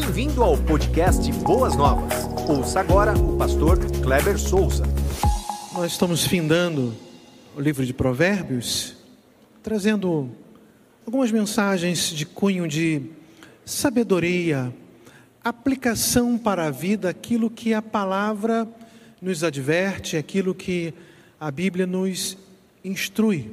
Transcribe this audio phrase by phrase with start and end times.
[0.00, 2.12] Bem-vindo ao podcast Boas Novas.
[2.48, 4.84] Ouça agora o pastor Kleber Souza.
[5.74, 6.94] Nós estamos findando
[7.56, 8.94] o livro de Provérbios,
[9.60, 10.30] trazendo
[11.04, 13.10] algumas mensagens de cunho de
[13.64, 14.72] sabedoria,
[15.42, 18.68] aplicação para a vida, aquilo que a palavra
[19.20, 20.94] nos adverte, aquilo que
[21.40, 22.38] a Bíblia nos
[22.84, 23.50] instrui.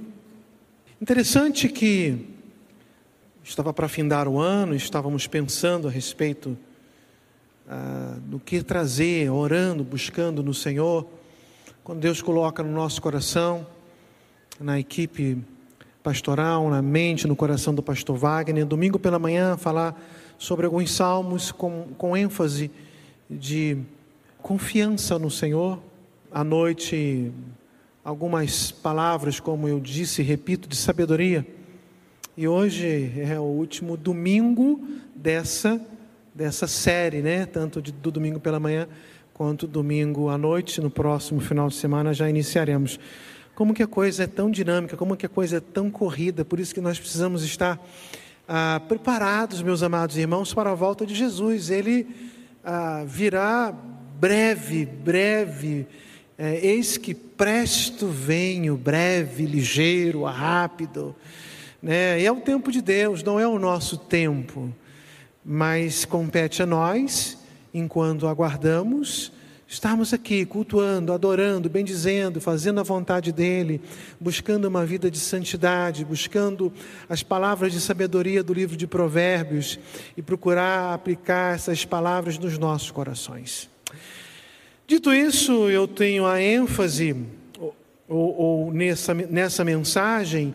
[1.02, 2.35] Interessante que
[3.46, 6.58] estava para findar o ano, estávamos pensando a respeito
[7.70, 11.08] ah, do que trazer, orando, buscando no Senhor.
[11.84, 13.66] Quando Deus coloca no nosso coração,
[14.60, 15.38] na equipe
[16.02, 19.96] pastoral, na mente, no coração do pastor Wagner, domingo pela manhã, falar
[20.40, 22.72] sobre alguns salmos com, com ênfase
[23.30, 23.78] de
[24.42, 25.80] confiança no Senhor.
[26.32, 27.32] À noite,
[28.04, 31.46] algumas palavras, como eu disse e repito, de sabedoria
[32.38, 34.86] e hoje é o último domingo
[35.16, 35.80] dessa,
[36.34, 37.46] dessa série, né?
[37.46, 38.90] Tanto de, do domingo pela manhã
[39.34, 40.82] quanto domingo à noite.
[40.82, 43.00] No próximo final de semana já iniciaremos.
[43.56, 46.60] Como que a coisa é tão dinâmica, como que a coisa é tão corrida, por
[46.60, 47.82] isso que nós precisamos estar
[48.46, 51.70] ah, preparados, meus amados irmãos, para a volta de Jesus.
[51.70, 52.06] Ele
[52.66, 53.74] ah, virá
[54.20, 55.88] breve, breve.
[56.38, 61.16] É, eis que presto venho, breve, ligeiro, rápido.
[61.82, 62.22] Né?
[62.22, 64.74] E é o tempo de Deus, não é o nosso tempo,
[65.44, 67.38] mas compete a nós,
[67.74, 69.32] enquanto aguardamos,
[69.68, 73.82] estarmos aqui cultuando, adorando, bendizendo, fazendo a vontade dEle,
[74.20, 76.72] buscando uma vida de santidade, buscando
[77.10, 79.80] as palavras de sabedoria do livro de Provérbios
[80.16, 83.70] e procurar aplicar essas palavras nos nossos corações.
[84.88, 87.16] Dito isso, eu tenho a ênfase,
[88.08, 90.54] ou, ou nessa, nessa mensagem,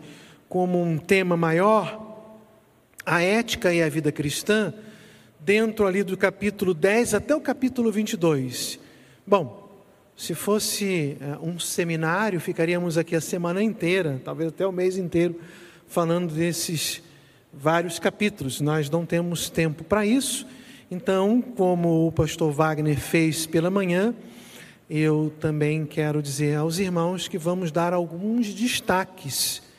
[0.51, 2.27] como um tema maior,
[3.05, 4.73] a ética e a vida cristã,
[5.39, 8.77] dentro ali do capítulo 10 até o capítulo 22.
[9.25, 9.81] Bom,
[10.13, 15.39] se fosse eh, um seminário, ficaríamos aqui a semana inteira, talvez até o mês inteiro,
[15.87, 17.01] falando desses
[17.53, 18.59] vários capítulos.
[18.59, 20.45] Nós não temos tempo para isso,
[20.91, 24.13] então, como o pastor Wagner fez pela manhã,
[24.89, 29.70] eu também quero dizer aos irmãos que vamos dar alguns destaques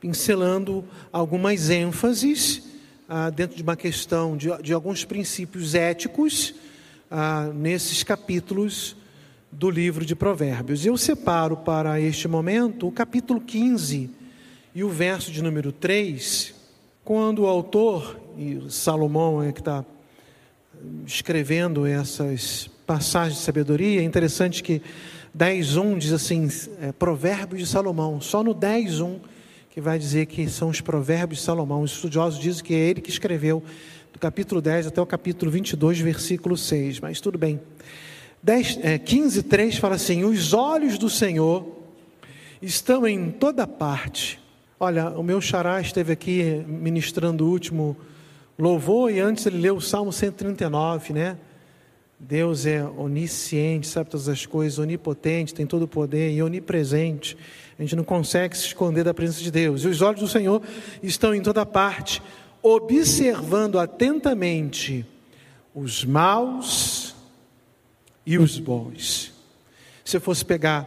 [0.00, 2.62] pincelando algumas ênfases
[3.08, 6.54] ah, dentro de uma questão de, de alguns princípios éticos
[7.10, 8.96] ah, nesses capítulos
[9.52, 10.86] do livro de Provérbios.
[10.86, 14.10] Eu separo para este momento o capítulo 15
[14.74, 16.54] e o verso de número 3,
[17.04, 19.84] quando o autor, e Salomão é que está
[21.04, 24.80] escrevendo essas passagens de sabedoria, é interessante que
[25.36, 26.48] 10.1 diz assim,
[26.80, 29.20] é, Provérbios de Salomão, só no 10.1
[29.70, 31.82] que vai dizer que são os provérbios de Salomão.
[31.82, 33.62] Os estudiosos dizem que é ele que escreveu
[34.12, 36.98] do capítulo 10 até o capítulo 22, versículo 6.
[36.98, 37.60] Mas tudo bem.
[38.42, 41.64] 10, é, 15, 3 fala assim: Os olhos do Senhor
[42.60, 44.40] estão em toda parte.
[44.78, 47.96] Olha, o meu xará esteve aqui ministrando o último
[48.58, 51.38] louvor e antes ele leu o Salmo 139, né?
[52.18, 57.36] Deus é onisciente, sabe todas as coisas, onipotente, tem todo o poder e onipresente.
[57.80, 59.84] A gente não consegue se esconder da presença de Deus.
[59.84, 60.62] E os olhos do Senhor
[61.02, 62.22] estão em toda parte,
[62.62, 65.06] observando atentamente
[65.74, 67.16] os maus
[68.26, 69.32] e os bons.
[70.04, 70.86] Se eu fosse pegar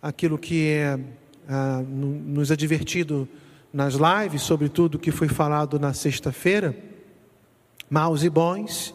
[0.00, 0.98] aquilo que é
[1.46, 3.28] ah, nos advertido
[3.70, 6.74] nas lives, sobre tudo que foi falado na sexta-feira,
[7.90, 8.94] maus e bons,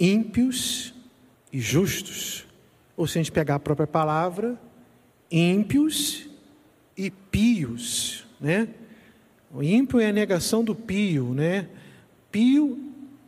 [0.00, 0.94] ímpios
[1.52, 2.46] e justos.
[2.96, 4.58] Ou se a gente pegar a própria palavra,
[5.30, 6.28] ímpios
[6.96, 8.68] e pios, né?
[9.52, 11.68] O ímpio é a negação do pio, né?
[12.30, 12.78] Pio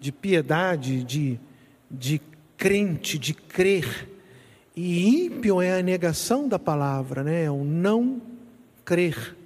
[0.01, 1.39] de piedade, de,
[1.91, 2.21] de
[2.57, 4.09] crente, de crer.
[4.75, 7.45] E ímpio é a negação da palavra, né?
[7.45, 8.21] É o não
[8.85, 9.37] crer,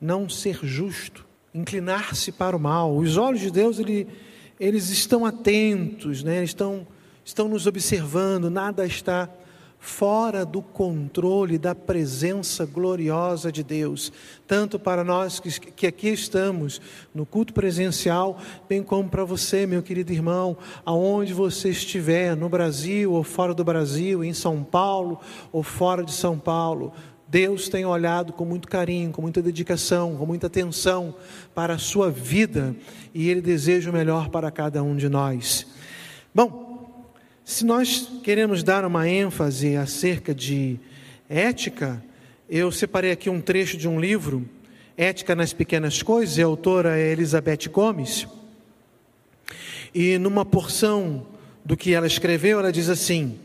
[0.00, 2.96] não ser justo, inclinar-se para o mal.
[2.96, 4.06] Os olhos de Deus, ele,
[4.58, 6.38] eles estão atentos, né?
[6.38, 6.86] Eles estão,
[7.24, 9.28] estão nos observando, nada está
[9.80, 14.12] fora do controle da presença gloriosa de Deus,
[14.46, 16.80] tanto para nós que, que aqui estamos
[17.14, 18.38] no culto presencial,
[18.68, 23.64] bem como para você, meu querido irmão, aonde você estiver, no Brasil ou fora do
[23.64, 25.18] Brasil, em São Paulo
[25.50, 26.92] ou fora de São Paulo.
[27.26, 31.14] Deus tem olhado com muito carinho, com muita dedicação, com muita atenção
[31.54, 32.76] para a sua vida
[33.14, 35.66] e Ele deseja o melhor para cada um de nós.
[36.34, 36.69] Bom,
[37.50, 40.78] se nós queremos dar uma ênfase acerca de
[41.28, 42.00] ética,
[42.48, 44.48] eu separei aqui um trecho de um livro,
[44.96, 48.28] Ética nas Pequenas Coisas, a autora é Elizabeth Gomes.
[49.92, 51.26] E numa porção
[51.64, 53.36] do que ela escreveu, ela diz assim: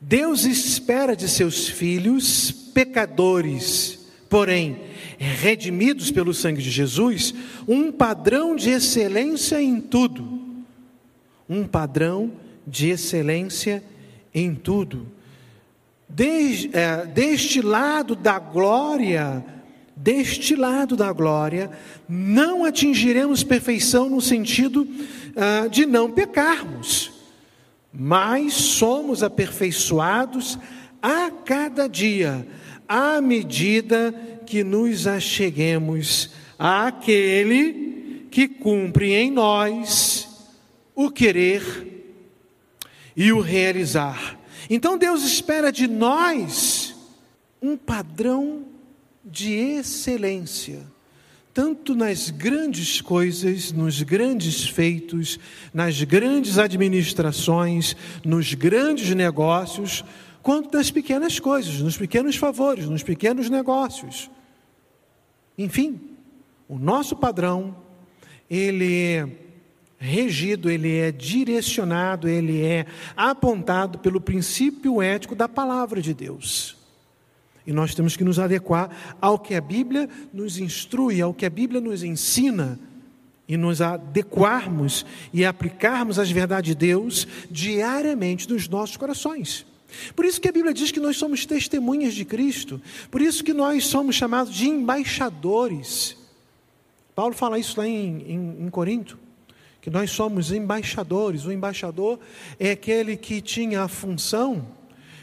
[0.00, 4.80] Deus espera de seus filhos pecadores, porém
[5.16, 7.32] redimidos pelo sangue de Jesus,
[7.68, 10.42] um padrão de excelência em tudo.
[11.48, 12.43] Um padrão de
[12.90, 13.82] excelência
[14.34, 15.06] em tudo.
[16.08, 19.44] Des, é, deste lado da glória,
[19.96, 21.70] deste lado da glória,
[22.08, 24.86] não atingiremos perfeição no sentido
[25.36, 27.12] ah, de não pecarmos,
[27.92, 30.58] mas somos aperfeiçoados
[31.00, 32.46] a cada dia,
[32.88, 34.14] à medida
[34.46, 40.28] que nos acheguemos àquele que cumpre em nós
[40.94, 41.93] o querer
[43.16, 44.38] e o realizar.
[44.68, 46.94] Então Deus espera de nós
[47.60, 48.66] um padrão
[49.24, 50.82] de excelência,
[51.52, 55.38] tanto nas grandes coisas, nos grandes feitos,
[55.72, 60.04] nas grandes administrações, nos grandes negócios,
[60.42, 64.30] quanto nas pequenas coisas, nos pequenos favores, nos pequenos negócios.
[65.56, 66.00] Enfim,
[66.68, 67.76] o nosso padrão,
[68.50, 69.28] ele é
[70.04, 72.86] regido, ele é direcionado, ele é
[73.16, 76.76] apontado pelo princípio ético da palavra de Deus.
[77.66, 81.50] E nós temos que nos adequar ao que a Bíblia nos instrui, ao que a
[81.50, 82.78] Bíblia nos ensina,
[83.46, 89.66] e nos adequarmos e aplicarmos as verdades de Deus diariamente nos nossos corações.
[90.16, 92.80] Por isso que a Bíblia diz que nós somos testemunhas de Cristo,
[93.10, 96.16] por isso que nós somos chamados de embaixadores.
[97.14, 99.18] Paulo fala isso lá em, em, em Corinto,
[99.84, 101.44] que nós somos embaixadores.
[101.44, 102.18] O embaixador
[102.58, 104.66] é aquele que tinha a função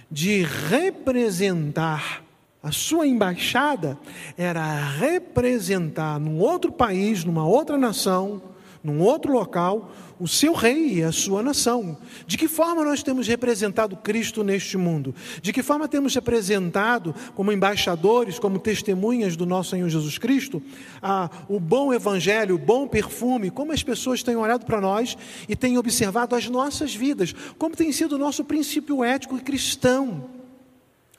[0.10, 2.24] de representar
[2.62, 3.98] a sua embaixada
[4.38, 8.40] era representar num outro país, numa outra nação,
[8.84, 11.98] num outro local, o seu rei e a sua nação.
[12.26, 15.14] De que forma nós temos representado Cristo neste mundo?
[15.42, 20.62] De que forma temos representado, como embaixadores, como testemunhas do nosso Senhor Jesus Cristo,
[21.02, 23.50] a, o bom evangelho, o bom perfume?
[23.50, 25.18] Como as pessoas têm olhado para nós
[25.48, 27.34] e têm observado as nossas vidas?
[27.58, 30.30] Como tem sido o nosso princípio ético e cristão?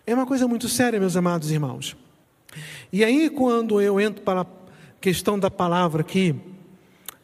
[0.06, 1.96] É uma coisa muito séria, meus amados irmãos.
[2.92, 4.46] E aí, quando eu entro para a
[5.00, 6.34] questão da palavra aqui,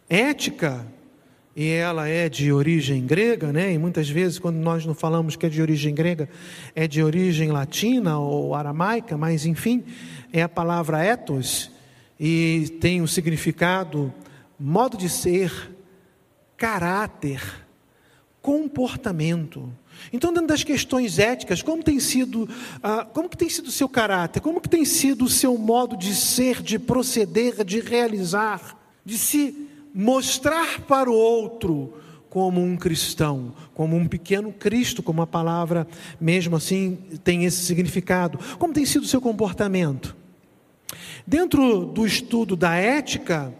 [0.08, 0.86] ética,
[1.54, 3.72] e ela é de origem grega, né?
[3.72, 6.28] E muitas vezes, quando nós não falamos que é de origem grega,
[6.72, 9.82] é de origem latina ou aramaica, mas enfim,
[10.32, 11.72] é a palavra ethos
[12.18, 14.14] e tem um significado
[14.58, 15.72] modo de ser,
[16.56, 17.42] caráter,
[18.40, 19.72] comportamento.
[20.12, 22.48] Então, dentro das questões éticas, como tem sido,
[22.82, 24.40] ah, como que tem sido o seu caráter?
[24.40, 29.68] Como que tem sido o seu modo de ser, de proceder, de realizar, de se
[30.00, 31.92] mostrar para o outro
[32.30, 35.88] como um cristão, como um pequeno Cristo, como a palavra
[36.20, 38.38] mesmo assim tem esse significado.
[38.60, 40.14] Como tem sido o seu comportamento?
[41.26, 43.52] Dentro do estudo da ética,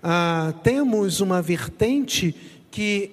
[0.00, 2.32] ah, temos uma vertente
[2.70, 3.10] que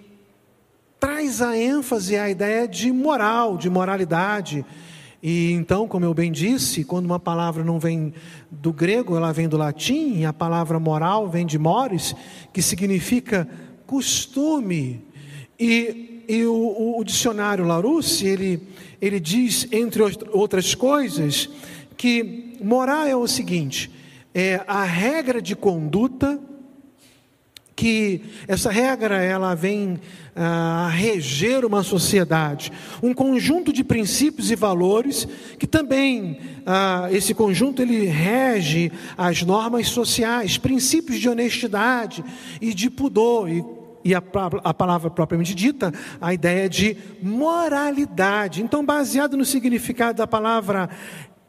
[1.00, 4.64] traz a ênfase à ideia de moral, de moralidade.
[5.22, 8.14] E então, como eu bem disse, quando uma palavra não vem
[8.50, 12.16] do grego, ela vem do latim, e a palavra moral vem de mores,
[12.54, 13.48] que significa
[13.86, 15.04] costume.
[15.60, 18.62] E, e o, o, dicionário Larousse, ele,
[19.02, 21.50] ele diz, entre outras coisas,
[21.98, 23.92] que moral é o seguinte:
[24.34, 26.40] é a regra de conduta
[27.80, 30.02] que essa regra ela vem
[30.36, 35.26] ah, a reger uma sociedade, um conjunto de princípios e valores
[35.58, 42.22] que também ah, esse conjunto ele rege as normas sociais, princípios de honestidade
[42.60, 43.50] e de pudor.
[43.50, 43.64] E
[44.02, 44.24] e a,
[44.64, 48.64] a, palavra propriamente dita, a ideia de moralidade.
[48.64, 50.90] Então, baseado no significado da palavra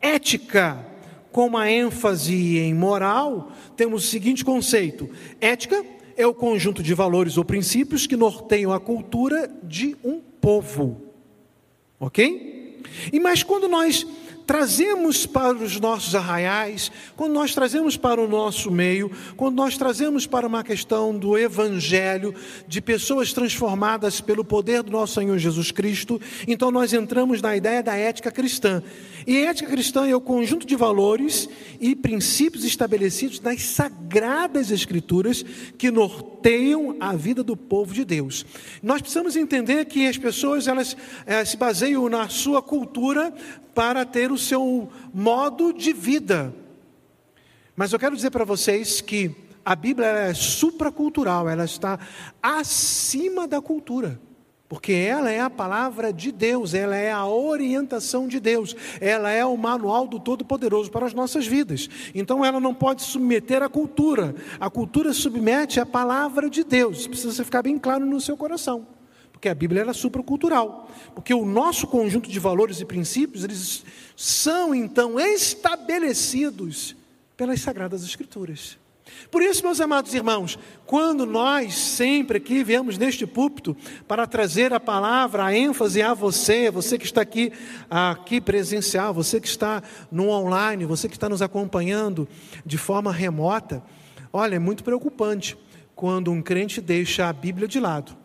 [0.03, 0.85] ética,
[1.31, 5.09] com uma ênfase em moral, temos o seguinte conceito:
[5.41, 5.85] ética
[6.21, 11.00] é o conjunto de valores ou princípios que norteiam a cultura de um povo.
[11.99, 12.81] Ok?
[13.12, 14.07] E mas quando nós
[14.47, 20.26] trazemos para os nossos arraiais, quando nós trazemos para o nosso meio, quando nós trazemos
[20.26, 22.35] para uma questão do evangelho,
[22.66, 27.82] de pessoas transformadas pelo poder do nosso Senhor Jesus Cristo, então nós entramos na ideia
[27.82, 28.82] da ética cristã.
[29.26, 31.49] E ética cristã é o conjunto de valores
[31.80, 35.44] e princípios estabelecidos nas sagradas escrituras
[35.76, 38.47] que norteiam a vida do povo de Deus.
[38.82, 43.32] Nós precisamos entender que as pessoas elas é, se baseiam na sua cultura
[43.75, 46.55] para ter o seu modo de vida.
[47.77, 49.35] Mas eu quero dizer para vocês que
[49.65, 51.99] a Bíblia é supracultural, ela está
[52.43, 54.21] acima da cultura.
[54.69, 59.45] Porque ela é a palavra de Deus, ela é a orientação de Deus, ela é
[59.45, 61.89] o manual do Todo-Poderoso para as nossas vidas.
[62.15, 67.45] Então ela não pode submeter à cultura, a cultura submete a palavra de Deus, precisa
[67.45, 68.87] ficar bem claro no seu coração.
[69.40, 70.90] Porque a Bíblia é supracultural.
[71.14, 76.94] Porque o nosso conjunto de valores e princípios, eles são então estabelecidos
[77.38, 78.76] pelas Sagradas Escrituras.
[79.30, 83.75] Por isso, meus amados irmãos, quando nós sempre aqui viemos neste púlpito
[84.06, 87.50] para trazer a palavra, a ênfase a você, você que está aqui,
[87.88, 89.82] aqui presencial, você que está
[90.12, 92.28] no online, você que está nos acompanhando
[92.66, 93.82] de forma remota,
[94.30, 95.56] olha, é muito preocupante
[95.97, 98.20] quando um crente deixa a Bíblia de lado.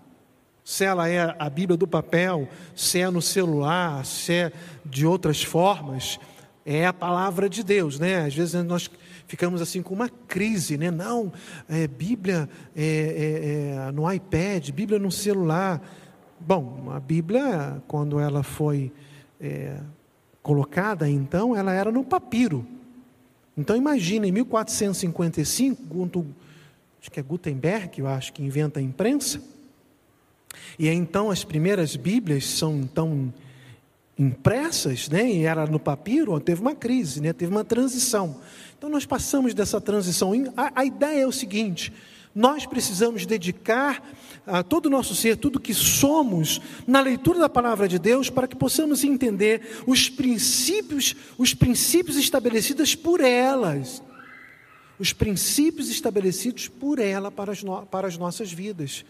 [0.65, 4.51] Se ela é a Bíblia do papel, se é no celular, se é
[4.83, 6.19] de outras formas,
[6.65, 8.25] é a palavra de Deus, né?
[8.25, 8.89] Às vezes nós
[9.27, 10.89] ficamos assim com uma crise, né?
[10.89, 11.31] Não,
[11.69, 15.79] é, Bíblia é, é, é, no iPad, Bíblia no celular.
[16.39, 18.91] Bom, a Bíblia, quando ela foi
[19.39, 19.77] é,
[20.41, 22.65] colocada, então, ela era no papiro.
[23.55, 26.25] Então, imagine, em 1455,
[26.99, 29.39] acho que é Gutenberg, eu acho que inventa a imprensa,
[30.77, 33.33] e então as primeiras Bíblias são então
[34.17, 38.39] impressas, né, e era no papiro, teve uma crise, né, teve uma transição.
[38.77, 40.31] Então nós passamos dessa transição.
[40.55, 41.91] A, a ideia é o seguinte:
[42.33, 44.03] nós precisamos dedicar
[44.45, 48.47] a todo o nosso ser, tudo que somos, na leitura da palavra de Deus, para
[48.47, 54.03] que possamos entender os princípios, os princípios estabelecidos por elas.
[54.97, 59.03] Os princípios estabelecidos por ela para as, no, para as nossas vidas,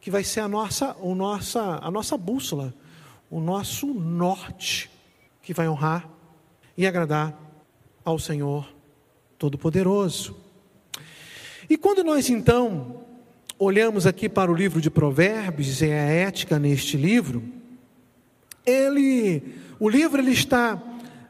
[0.00, 2.74] que vai ser a nossa, o nossa, a nossa bússola,
[3.30, 4.90] o nosso norte,
[5.42, 6.08] que vai honrar
[6.76, 7.38] e agradar
[8.04, 8.68] ao Senhor
[9.38, 10.36] Todo-Poderoso.
[11.68, 13.04] E quando nós então
[13.58, 17.42] olhamos aqui para o livro de Provérbios e a ética neste livro,
[18.64, 19.42] ele,
[19.80, 20.80] o livro ele está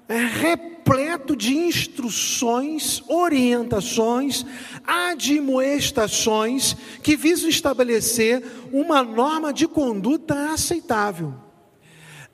[0.09, 0.49] é,
[0.89, 4.47] repleto de instruções, orientações,
[4.87, 8.43] admoestações que visam estabelecer
[8.73, 11.35] uma norma de conduta aceitável.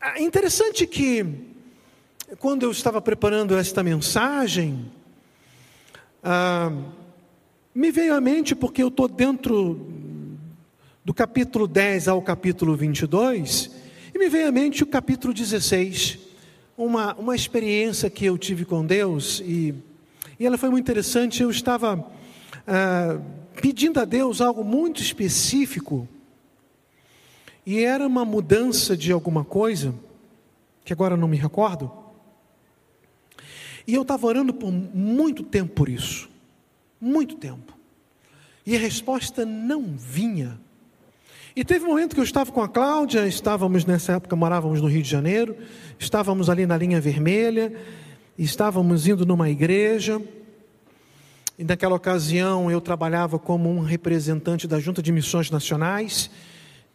[0.00, 1.26] É interessante que
[2.38, 4.88] quando eu estava preparando esta mensagem,
[6.22, 6.70] ah,
[7.74, 9.88] me veio à mente, porque eu estou dentro
[11.04, 13.70] do capítulo 10 ao capítulo 22,
[14.14, 16.33] e me veio à mente o capítulo 16,
[16.76, 19.74] uma, uma experiência que eu tive com Deus, e,
[20.38, 21.42] e ela foi muito interessante.
[21.42, 22.04] Eu estava
[22.66, 23.20] ah,
[23.60, 26.08] pedindo a Deus algo muito específico,
[27.66, 29.94] e era uma mudança de alguma coisa,
[30.84, 31.90] que agora não me recordo.
[33.86, 36.28] E eu estava orando por muito tempo por isso.
[37.00, 37.76] Muito tempo.
[38.66, 40.58] E a resposta não vinha.
[41.56, 44.88] E teve um momento que eu estava com a Cláudia, estávamos nessa época, morávamos no
[44.88, 45.56] Rio de Janeiro,
[46.00, 47.72] estávamos ali na linha vermelha,
[48.36, 50.20] estávamos indo numa igreja,
[51.56, 56.28] e naquela ocasião eu trabalhava como um representante da Junta de Missões Nacionais,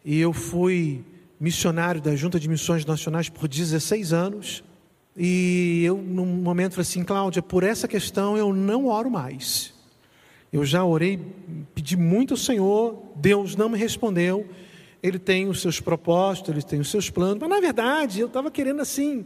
[0.04, 1.02] e eu fui
[1.40, 4.62] missionário da Junta de Missões Nacionais por 16 anos.
[5.16, 9.72] E eu, num momento, falei assim: Cláudia, por essa questão eu não oro mais.
[10.52, 11.18] Eu já orei,
[11.74, 14.48] pedi muito ao Senhor, Deus não me respondeu.
[15.02, 18.50] Ele tem os seus propósitos, ele tem os seus planos, mas na verdade eu estava
[18.50, 19.24] querendo assim,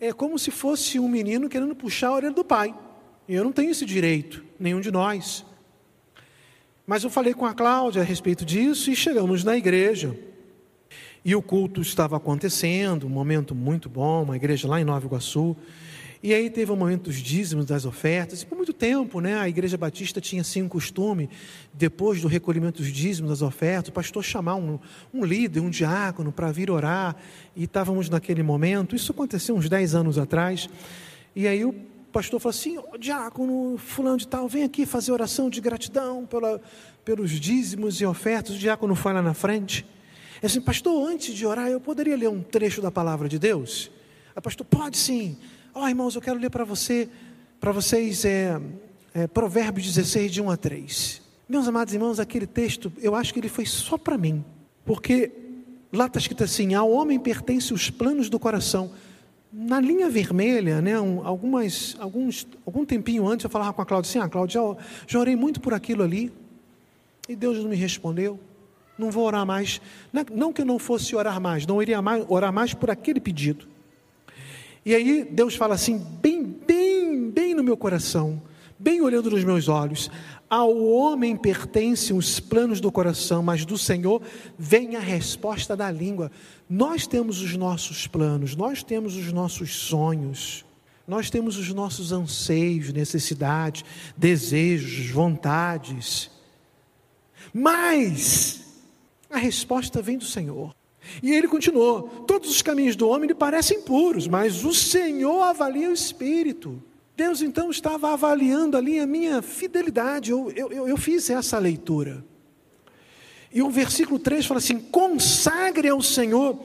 [0.00, 2.74] é como se fosse um menino querendo puxar a orelha do pai.
[3.28, 5.44] Eu não tenho esse direito, nenhum de nós.
[6.86, 10.16] Mas eu falei com a Cláudia a respeito disso e chegamos na igreja.
[11.24, 15.56] E o culto estava acontecendo, um momento muito bom, uma igreja lá em Nova Iguaçu.
[16.22, 18.42] E aí teve o um momento dos dízimos, das ofertas.
[18.42, 21.30] E por muito tempo, né, a Igreja Batista tinha assim um costume,
[21.72, 24.78] depois do recolhimento dos dízimos, das ofertas, o pastor chamar um,
[25.14, 27.16] um líder, um diácono, para vir orar.
[27.56, 28.94] E estávamos naquele momento.
[28.94, 30.68] Isso aconteceu uns 10 anos atrás.
[31.34, 31.72] E aí o
[32.12, 36.60] pastor falou assim: oh, diácono, fulano de tal, vem aqui fazer oração de gratidão pela,
[37.02, 38.56] pelos dízimos e ofertas.
[38.56, 39.86] O diácono foi lá na frente.
[40.42, 43.90] É assim, pastor, antes de orar, eu poderia ler um trecho da palavra de Deus?
[44.36, 45.38] A pastor, pode sim.
[45.72, 47.08] Ó oh, irmãos, eu quero ler para você,
[47.60, 48.60] para vocês, é,
[49.14, 51.22] é, Provérbios 16, de 1 a 3.
[51.48, 54.44] Meus amados irmãos, aquele texto, eu acho que ele foi só para mim,
[54.84, 55.30] porque
[55.92, 58.90] lá está escrito assim: ao homem pertencem os planos do coração.
[59.52, 64.10] Na linha vermelha, né, um, algumas, alguns, algum tempinho antes, eu falava com a Cláudia
[64.10, 64.60] assim: Ah, Cláudia,
[65.06, 66.32] já, orei muito por aquilo ali,
[67.28, 68.40] e Deus não me respondeu
[68.98, 69.80] não vou orar mais.
[70.30, 73.66] Não que eu não fosse orar mais, não iria mais, orar mais por aquele pedido.
[74.90, 78.42] E aí Deus fala assim, bem, bem, bem no meu coração,
[78.76, 80.10] bem olhando nos meus olhos:
[80.48, 84.20] Ao homem pertencem os planos do coração, mas do Senhor
[84.58, 86.28] vem a resposta da língua.
[86.68, 90.66] Nós temos os nossos planos, nós temos os nossos sonhos,
[91.06, 93.84] nós temos os nossos anseios, necessidades,
[94.16, 96.32] desejos, vontades.
[97.54, 98.82] Mas
[99.30, 100.74] a resposta vem do Senhor.
[101.22, 105.90] E ele continuou: Todos os caminhos do homem lhe parecem puros, mas o Senhor avalia
[105.90, 106.82] o espírito.
[107.16, 110.30] Deus então estava avaliando ali a minha fidelidade.
[110.30, 112.24] Eu, eu, eu fiz essa leitura.
[113.52, 116.58] E o versículo 3 fala assim: consagre ao Senhor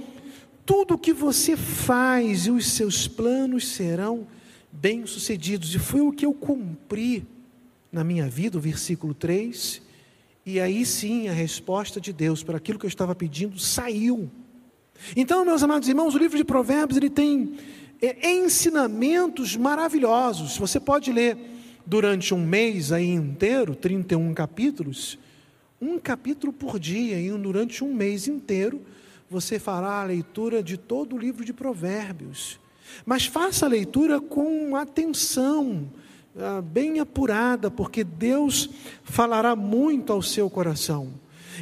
[0.66, 4.28] tudo o que você faz, e os seus planos serão
[4.72, 5.75] bem-sucedidos.
[5.75, 7.25] E foi o que eu cumpri
[7.92, 9.82] na minha vida, o versículo 3.
[10.46, 14.30] E aí sim a resposta de Deus para aquilo que eu estava pedindo saiu.
[15.16, 17.56] Então, meus amados irmãos, o livro de Provérbios ele tem
[18.02, 20.58] é, ensinamentos maravilhosos.
[20.58, 21.38] Você pode ler
[21.86, 25.18] durante um mês aí inteiro, 31 capítulos,
[25.82, 28.82] um capítulo por dia, e durante um mês inteiro
[29.30, 32.60] você fará a leitura de todo o livro de Provérbios.
[33.06, 35.90] Mas faça a leitura com atenção,
[36.38, 38.70] ah, bem apurada, porque Deus
[39.04, 41.13] falará muito ao seu coração.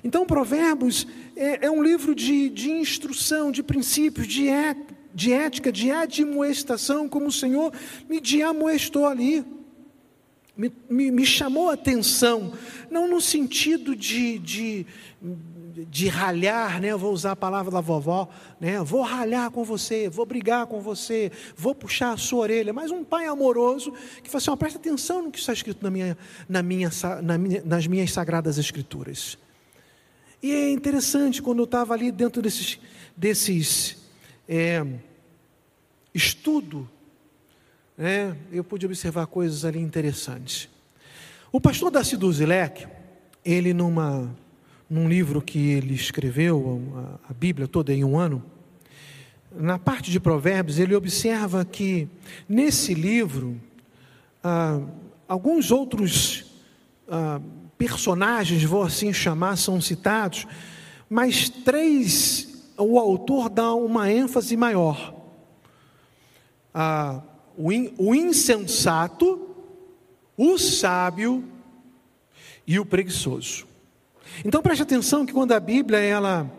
[0.04, 4.76] Então, Provérbios é, é um livro de, de instrução, de princípios, de, é,
[5.14, 7.72] de ética, de admoestação, como o Senhor
[8.10, 9.46] me amoestou ali.
[10.56, 12.54] Me, me, me, chamou a atenção,
[12.90, 14.86] não no sentido de, de,
[15.74, 16.90] de ralhar, né?
[16.90, 18.80] Eu vou usar a palavra da vovó, né?
[18.84, 23.04] Vou ralhar com você, vou brigar com você, vou puxar a sua orelha, mas um
[23.04, 26.62] pai amoroso que fala assim: oh, presta atenção no que está escrito na minha, na
[26.62, 26.90] minha,
[27.24, 29.38] na minha, nas minhas sagradas escrituras.
[30.42, 32.80] E é interessante quando eu estava ali dentro desses,
[33.16, 33.98] desses
[34.48, 34.86] é,
[36.14, 36.88] estudo,
[37.98, 38.36] né?
[38.52, 40.70] Eu pude observar coisas ali interessantes.
[41.52, 42.88] O pastor Darcy Duzilek,
[43.46, 44.36] ele numa
[44.90, 46.82] num livro que ele escreveu,
[47.26, 48.44] a, a Bíblia toda em um ano,
[49.56, 52.08] na parte de Provérbios, ele observa que
[52.50, 53.60] nesse livro,
[54.44, 54.80] ah,
[55.28, 56.46] alguns outros
[57.08, 57.40] ah,
[57.78, 60.48] personagens, vou assim chamar, são citados,
[61.10, 65.14] mas três, o autor dá uma ênfase maior.
[66.74, 67.22] Ah,
[67.56, 69.50] o, in, o insensato,
[70.36, 71.44] o sábio
[72.66, 73.68] e o preguiçoso.
[74.44, 76.50] Então preste atenção que quando a Bíblia, ela,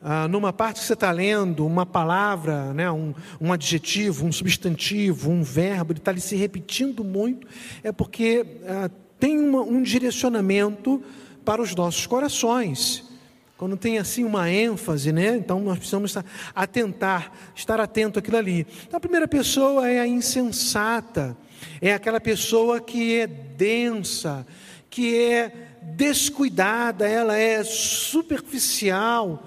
[0.00, 5.30] ah, numa parte que você está lendo, uma palavra, né, um, um adjetivo, um substantivo,
[5.30, 7.46] um verbo, ele está ali se repetindo muito,
[7.82, 11.02] é porque ah, tem uma, um direcionamento
[11.44, 13.04] para os nossos corações.
[13.56, 15.34] Quando tem assim uma ênfase, né?
[15.36, 16.14] Então nós precisamos
[16.54, 18.66] atentar, estar atento àquilo ali.
[18.86, 21.34] Então, a primeira pessoa é a insensata,
[21.80, 24.46] é aquela pessoa que é densa,
[24.90, 29.46] que é descuidada, ela é superficial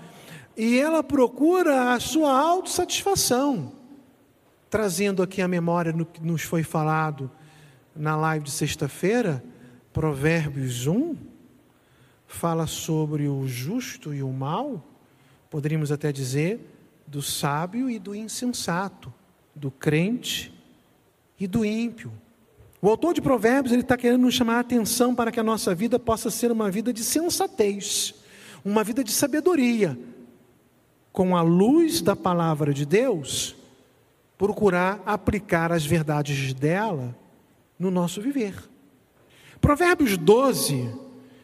[0.56, 3.74] e ela procura a sua autossatisfação.
[4.70, 7.30] Trazendo aqui a memória no que nos foi falado
[7.96, 9.44] na live de sexta-feira,
[9.92, 11.16] Provérbios 1
[12.28, 14.86] fala sobre o justo e o mal,
[15.50, 16.60] poderíamos até dizer
[17.08, 19.12] do sábio e do insensato,
[19.56, 20.54] do crente
[21.40, 22.14] e do ímpio.
[22.82, 25.76] O autor de Provérbios ele está querendo nos chamar a atenção para que a nossa
[25.76, 28.16] vida possa ser uma vida de sensatez,
[28.64, 30.00] uma vida de sabedoria,
[31.12, 33.56] com a luz da palavra de Deus,
[34.38, 37.14] procurar aplicar as verdades dela
[37.78, 38.56] no nosso viver.
[39.60, 40.90] Provérbios 12,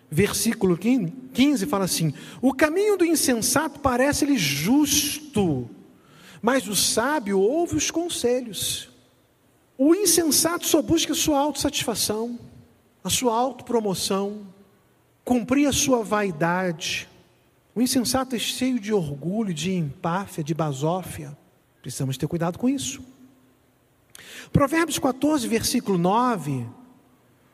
[0.10, 5.70] versículo 15 fala assim: O caminho do insensato parece-lhe justo,
[6.42, 8.95] mas o sábio ouve os conselhos.
[9.78, 12.40] O insensato só busca a sua autossatisfação,
[13.04, 14.48] a sua autopromoção,
[15.24, 17.10] cumprir a sua vaidade.
[17.74, 21.38] O insensato é cheio de orgulho, de empáfia, de basófia.
[21.82, 23.02] Precisamos ter cuidado com isso.
[24.52, 26.66] Provérbios 14, versículo 9,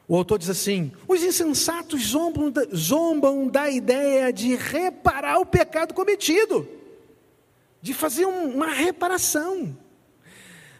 [0.08, 5.94] o autor diz assim: os insensatos zombam da, zombam da ideia de reparar o pecado
[5.94, 6.68] cometido,
[7.82, 9.76] de fazer um, uma reparação.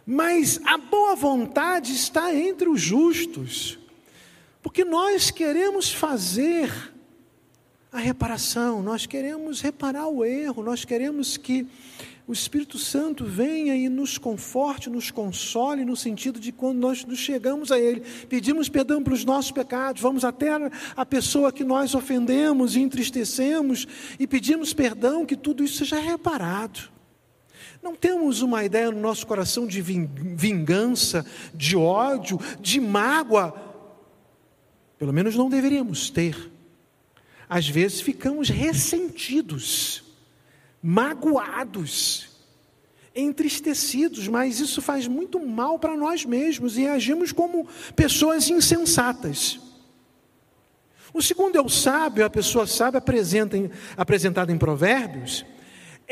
[0.04, 3.78] Mas a boa vontade está entre os justos,
[4.60, 6.92] porque nós queremos fazer
[7.90, 11.66] a reparação, nós queremos reparar o erro, nós queremos que
[12.26, 17.18] o Espírito Santo venha e nos conforte, nos console, no sentido de quando nós nos
[17.18, 20.48] chegamos a Ele, pedimos perdão pelos nossos pecados, vamos até
[20.96, 23.86] a pessoa que nós ofendemos e entristecemos
[24.18, 26.91] e pedimos perdão, que tudo isso seja reparado.
[27.82, 33.72] Não temos uma ideia no nosso coração de vingança, de ódio, de mágoa
[35.02, 36.48] Pelo menos não deveríamos ter.
[37.48, 40.04] Às vezes ficamos ressentidos,
[40.80, 42.28] magoados,
[43.12, 47.66] entristecidos, mas isso faz muito mal para nós mesmos e agimos como
[47.96, 49.58] pessoas insensatas.
[51.12, 53.56] O segundo é o sábio, a pessoa sábia apresenta,
[53.96, 55.44] apresentada em Provérbios,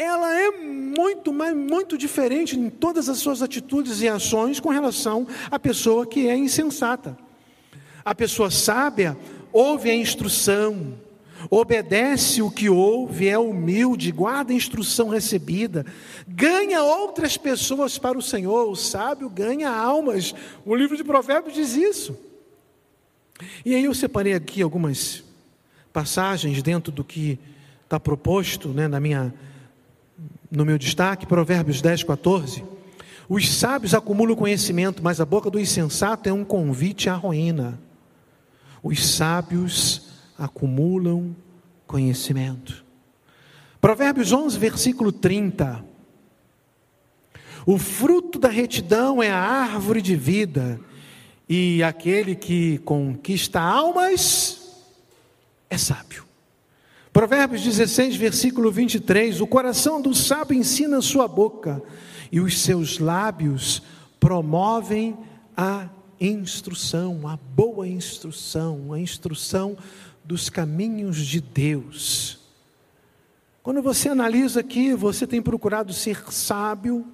[0.00, 5.26] ela é muito, mas muito diferente em todas as suas atitudes e ações com relação
[5.50, 7.18] à pessoa que é insensata.
[8.02, 9.14] A pessoa sábia
[9.52, 10.94] ouve a instrução,
[11.50, 15.84] obedece o que ouve, é humilde, guarda a instrução recebida,
[16.26, 20.34] ganha outras pessoas para o Senhor, o sábio ganha almas.
[20.64, 22.18] O livro de Provérbios diz isso.
[23.66, 25.22] E aí eu separei aqui algumas
[25.92, 27.38] passagens dentro do que
[27.84, 29.34] está proposto né, na minha,
[30.50, 32.64] no meu destaque, Provérbios 10, 14.
[33.28, 37.78] Os sábios acumulam conhecimento, mas a boca do insensato é um convite à ruína.
[38.82, 41.36] Os sábios acumulam
[41.86, 42.84] conhecimento.
[43.80, 45.84] Provérbios 11, versículo 30.
[47.64, 50.80] O fruto da retidão é a árvore de vida,
[51.48, 54.84] e aquele que conquista almas
[55.68, 56.29] é sábio.
[57.20, 61.82] Provérbios 16, versículo 23: O coração do sábio ensina sua boca,
[62.32, 63.82] e os seus lábios
[64.18, 65.18] promovem
[65.54, 69.76] a instrução, a boa instrução, a instrução
[70.24, 72.40] dos caminhos de Deus.
[73.62, 77.04] Quando você analisa aqui, você tem procurado ser sábio,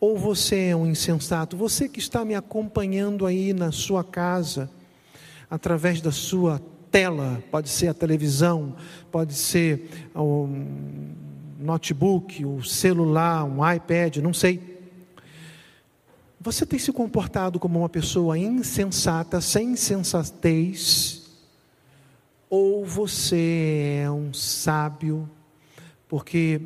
[0.00, 1.58] ou você é um insensato?
[1.58, 4.70] Você que está me acompanhando aí na sua casa,
[5.50, 6.58] através da sua
[6.96, 8.74] tela, pode ser a televisão,
[9.12, 10.48] pode ser o
[11.58, 14.80] notebook, o celular, um iPad, não sei.
[16.40, 21.36] Você tem se comportado como uma pessoa insensata, sem sensatez?
[22.48, 25.28] Ou você é um sábio,
[26.08, 26.62] porque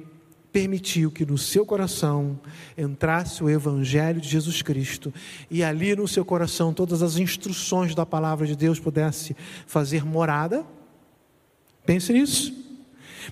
[0.53, 2.39] permitiu que no seu coração
[2.77, 5.13] entrasse o Evangelho de Jesus Cristo
[5.51, 9.37] e ali no seu coração todas as instruções da palavra de Deus pudesse
[9.67, 10.65] fazer morada?
[11.85, 12.55] Pense nisso.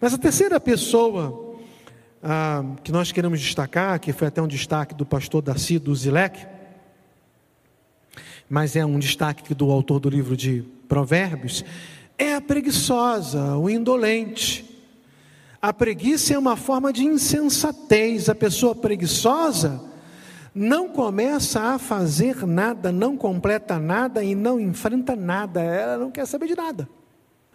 [0.01, 1.57] Mas a terceira pessoa
[2.23, 6.47] ah, que nós queremos destacar, que foi até um destaque do pastor Darcy do Zilek,
[8.49, 11.65] mas é um destaque do autor do livro de Provérbios,
[12.17, 14.68] é a preguiçosa, o indolente.
[15.61, 18.29] A preguiça é uma forma de insensatez.
[18.29, 19.81] A pessoa preguiçosa
[20.55, 25.61] não começa a fazer nada, não completa nada e não enfrenta nada.
[25.61, 26.89] Ela não quer saber de nada.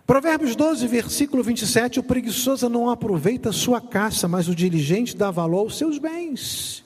[0.05, 5.59] Provérbios 12, versículo 27, o preguiçoso não aproveita sua caça, mas o diligente dá valor
[5.59, 6.83] aos seus bens.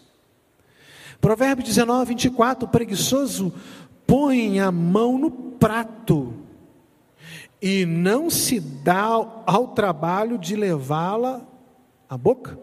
[1.19, 3.51] Provérbios 19, 24, o preguiçoso
[4.05, 6.36] põe a mão no prato
[7.61, 9.07] e não se dá
[9.45, 11.45] ao trabalho de levá-la
[12.09, 12.59] à boca.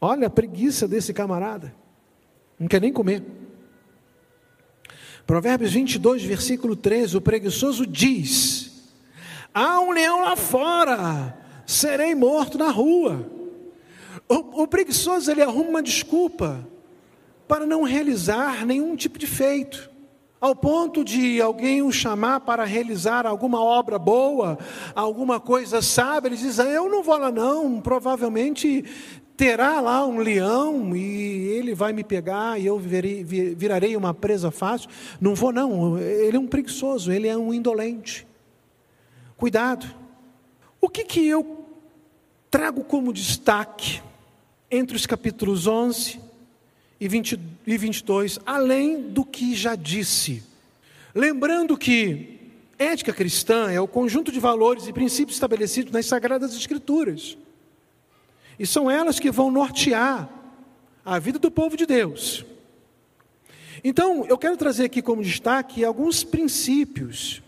[0.00, 1.74] Olha a preguiça desse camarada,
[2.58, 3.22] não quer nem comer.
[5.26, 8.90] Provérbios 22, versículo 13, o preguiçoso diz:
[9.54, 13.30] Há um leão lá fora, serei morto na rua.
[14.28, 16.66] O, o preguiçoso ele arruma uma desculpa
[17.46, 19.90] para não realizar nenhum tipo de feito
[20.40, 24.58] ao ponto de alguém o chamar para realizar alguma obra boa,
[24.94, 28.84] alguma coisa sábia, ele diz: ah, Eu não vou lá, não, provavelmente
[29.36, 34.50] terá lá um leão e ele vai me pegar e eu virei, virarei uma presa
[34.50, 34.88] fácil.
[35.20, 38.26] Não vou, não, ele é um preguiçoso, ele é um indolente.
[39.36, 39.86] Cuidado.
[40.80, 41.66] O que, que eu
[42.50, 44.02] trago como destaque
[44.70, 46.29] entre os capítulos 11
[47.00, 50.42] e, 20, e 22, além do que já disse?
[51.14, 52.38] Lembrando que
[52.78, 57.38] ética cristã é o conjunto de valores e princípios estabelecidos nas Sagradas Escrituras.
[58.58, 60.28] E são elas que vão nortear
[61.04, 62.44] a vida do povo de Deus.
[63.82, 67.42] Então, eu quero trazer aqui como destaque alguns princípios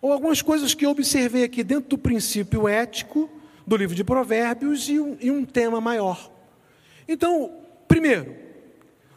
[0.00, 3.28] ou algumas coisas que eu observei aqui dentro do princípio ético
[3.66, 6.30] do livro de Provérbios e um, e um tema maior.
[7.08, 7.63] Então,
[7.94, 8.34] primeiro,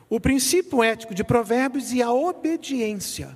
[0.07, 3.35] o princípio ético de Provérbios e a obediência.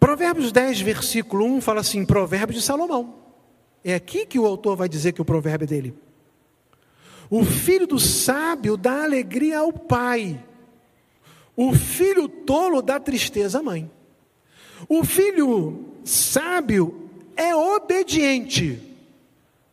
[0.00, 3.16] Provérbios 10, versículo 1 fala assim: Provérbios de Salomão.
[3.84, 5.94] É aqui que o autor vai dizer que o provérbio é dele.
[7.28, 10.42] O filho do sábio dá alegria ao pai,
[11.54, 13.90] o filho tolo dá tristeza à mãe.
[14.88, 18.80] O filho sábio é obediente,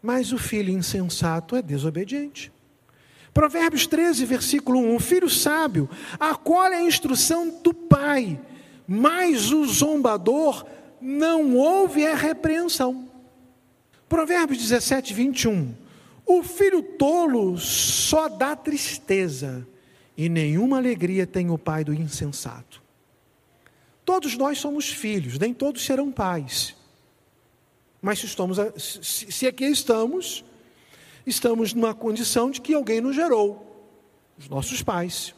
[0.04, 2.52] mas o filho insensato é desobediente.
[3.36, 8.40] Provérbios 13, versículo 1: O filho sábio acolhe a instrução do pai,
[8.88, 10.66] mas o zombador
[11.02, 13.10] não ouve a repreensão.
[14.08, 15.76] Provérbios 17, 21.
[16.26, 19.68] O filho tolo só dá tristeza,
[20.16, 22.82] e nenhuma alegria tem o pai do insensato.
[24.06, 26.74] Todos nós somos filhos, nem todos serão pais.
[28.02, 30.46] Mas se, estamos, se aqui estamos,
[31.26, 33.90] estamos numa condição de que alguém nos gerou,
[34.38, 35.34] os nossos pais.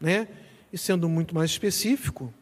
[0.00, 0.28] Né?
[0.72, 2.32] E sendo muito mais específico,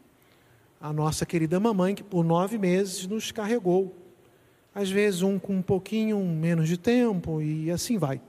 [0.81, 3.94] a nossa querida mamãe, que por nove meses nos carregou.
[4.75, 8.20] Às vezes um com um pouquinho menos de tempo e assim vai.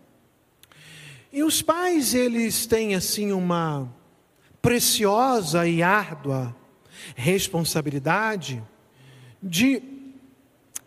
[1.31, 3.87] E os pais, eles têm assim uma
[4.61, 6.55] preciosa e árdua
[7.15, 8.61] responsabilidade
[9.41, 9.81] de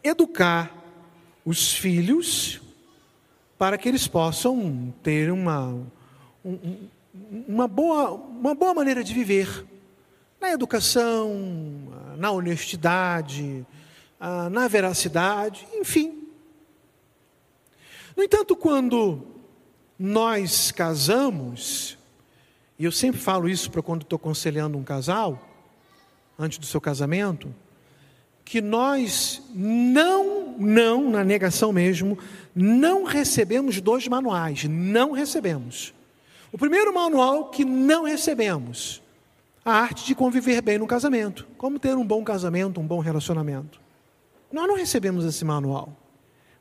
[0.03, 0.73] educar
[1.45, 2.61] os filhos
[3.59, 5.81] para que eles possam ter uma,
[7.49, 9.65] uma, boa, uma boa maneira de viver
[10.41, 11.33] na educação,
[12.17, 13.65] na honestidade,
[14.51, 16.29] na veracidade, enfim.
[18.17, 19.27] No entanto, quando
[19.99, 21.97] nós casamos,
[22.79, 25.41] e eu sempre falo isso para quando estou aconselhando um casal,
[26.39, 27.55] antes do seu casamento,
[28.45, 32.19] que nós não, não, na negação mesmo,
[32.55, 35.95] não recebemos dois manuais, não recebemos.
[36.53, 39.03] O primeiro manual que não recebemos,
[39.65, 43.81] a arte de conviver bem no casamento, como ter um bom casamento, um bom relacionamento.
[44.53, 45.97] Nós não recebemos esse manual.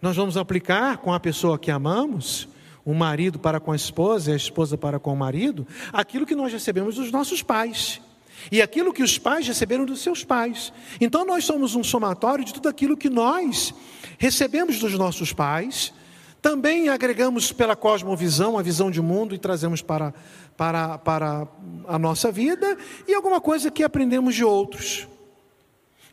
[0.01, 2.47] Nós vamos aplicar com a pessoa que amamos,
[2.85, 6.35] o marido para com a esposa e a esposa para com o marido, aquilo que
[6.35, 8.01] nós recebemos dos nossos pais.
[8.51, 10.73] E aquilo que os pais receberam dos seus pais.
[10.99, 13.73] Então nós somos um somatório de tudo aquilo que nós
[14.17, 15.93] recebemos dos nossos pais,
[16.41, 20.13] também agregamos pela cosmovisão, a visão de mundo, e trazemos para,
[20.57, 21.47] para, para
[21.87, 22.77] a nossa vida,
[23.07, 25.07] e alguma coisa que aprendemos de outros.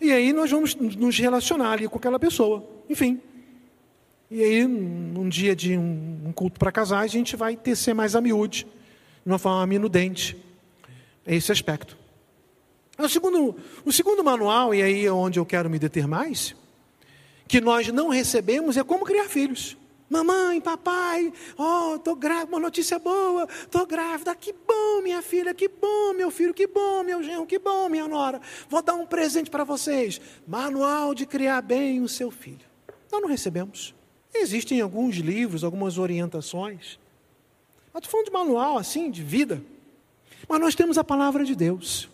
[0.01, 2.65] E aí nós vamos nos relacionar ali com aquela pessoa.
[2.89, 3.21] Enfim.
[4.31, 8.21] E aí, num dia de um culto para casais, a gente vai tecer mais a
[8.21, 8.69] miúde,
[9.27, 10.37] de uma forma minudente.
[11.27, 12.00] Esse aspecto.
[13.01, 16.55] O segundo, o segundo manual, e aí é onde eu quero me deter mais,
[17.49, 19.77] que nós não recebemos é como criar filhos.
[20.11, 25.69] Mamãe, papai, oh, estou grávida, uma notícia boa, estou grávida, que bom, minha filha, que
[25.69, 28.41] bom, meu filho, que bom, meu genro, que bom, minha nora.
[28.69, 30.21] Vou dar um presente para vocês.
[30.47, 32.59] Manual de criar bem o seu filho.
[33.11, 33.95] Nós não recebemos.
[34.35, 36.99] Existem alguns livros, algumas orientações.
[37.93, 39.63] Mas estou falando de manual assim, de vida.
[40.49, 42.09] Mas nós temos a palavra de Deus.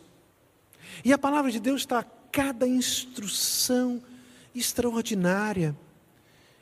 [1.05, 4.03] E a palavra de Deus está a cada instrução
[4.55, 5.77] extraordinária.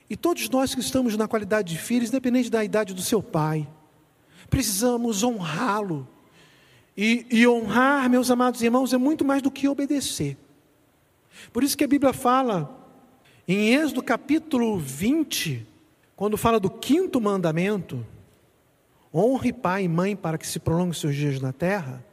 [0.09, 3.67] E todos nós que estamos na qualidade de filhos, independente da idade do seu pai,
[4.51, 6.07] precisamos honrá-lo.
[6.97, 10.37] E, e, honrar, meus amados irmãos, é muito mais do que obedecer.
[11.53, 12.73] Por isso que a Bíblia fala,
[13.49, 15.67] em Êxodo capítulo 20,
[16.15, 18.07] quando fala do quinto mandamento,
[19.13, 22.05] honre pai e mãe para que se prolongue seus dias na terra,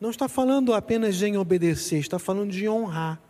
[0.00, 3.20] não está falando apenas em obedecer, está falando de honrar.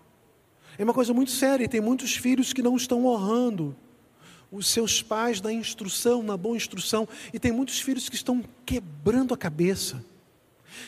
[0.79, 3.77] É uma coisa muito séria, e tem muitos filhos que não estão honrando
[4.51, 9.35] os seus pais na instrução, na boa instrução, e tem muitos filhos que estão quebrando
[9.35, 10.05] a cabeça.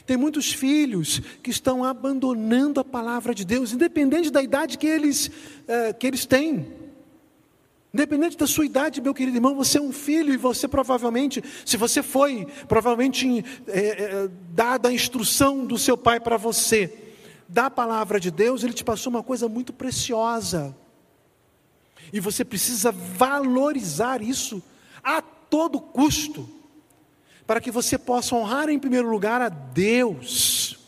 [0.05, 5.31] Tem muitos filhos que estão abandonando a palavra de Deus, independente da idade que eles,
[5.67, 6.67] é, que eles têm.
[7.97, 11.79] Independente da sua idade, meu querido irmão, você é um filho e você provavelmente, se
[11.79, 16.93] você foi, provavelmente é, é, dada a instrução do seu pai para você,
[17.49, 20.77] da palavra de Deus, ele te passou uma coisa muito preciosa.
[22.13, 24.63] E você precisa valorizar isso
[25.03, 26.47] a todo custo,
[27.47, 30.79] para que você possa honrar em primeiro lugar a Deus,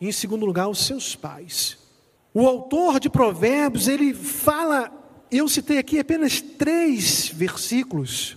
[0.00, 1.78] e em segundo lugar os seus pais.
[2.32, 5.03] O autor de Provérbios, ele fala
[5.38, 8.36] eu citei aqui apenas três versículos,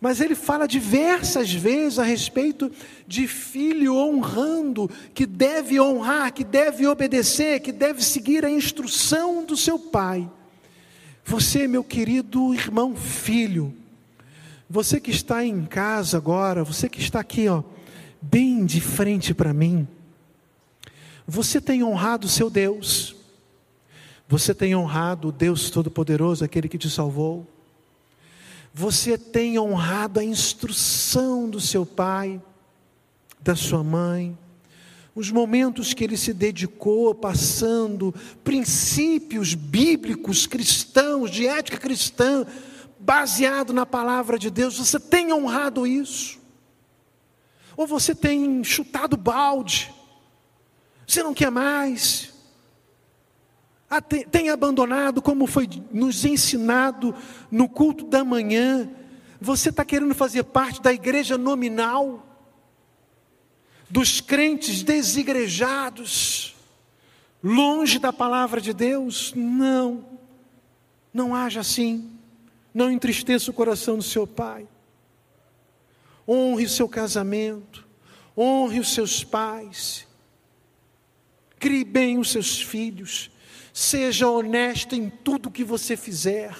[0.00, 2.70] mas ele fala diversas vezes a respeito
[3.06, 9.56] de filho honrando, que deve honrar, que deve obedecer, que deve seguir a instrução do
[9.56, 10.28] seu pai.
[11.24, 13.72] Você, meu querido irmão filho,
[14.68, 17.62] você que está em casa agora, você que está aqui, ó,
[18.20, 19.86] bem de frente para mim,
[21.26, 23.14] você tem honrado seu Deus.
[24.32, 27.46] Você tem honrado o Deus Todo-Poderoso, aquele que te salvou.
[28.72, 32.40] Você tem honrado a instrução do seu pai,
[33.40, 34.38] da sua mãe,
[35.14, 42.46] os momentos que ele se dedicou passando princípios bíblicos cristãos, de ética cristã,
[42.98, 44.78] baseado na palavra de Deus.
[44.78, 46.40] Você tem honrado isso?
[47.76, 49.92] Ou você tem chutado balde?
[51.06, 52.31] Você não quer mais?
[53.94, 57.14] Ah, tem, abandonado como foi nos ensinado
[57.50, 58.88] no culto da manhã?
[59.38, 62.26] Você está querendo fazer parte da igreja nominal?
[63.90, 66.56] Dos crentes desigrejados?
[67.44, 69.34] Longe da palavra de Deus?
[69.36, 70.06] Não.
[71.12, 72.18] Não haja assim.
[72.72, 74.66] Não entristeça o coração do seu pai.
[76.26, 77.86] Honre o seu casamento.
[78.34, 80.08] Honre os seus pais.
[81.58, 83.30] Crie bem os seus filhos.
[83.72, 86.54] Seja honesto em tudo que você fizer.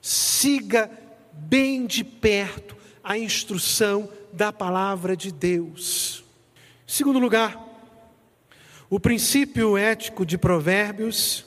[0.00, 0.90] Siga
[1.32, 6.24] bem de perto a instrução da palavra de Deus.
[6.86, 7.58] Segundo lugar,
[8.88, 11.44] o princípio ético de Provérbios